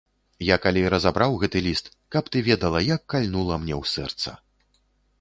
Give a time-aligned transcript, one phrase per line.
[0.45, 4.39] Я калі разабраў гэты ліст, каб ты ведала, як кальнула мяне ў сэрца.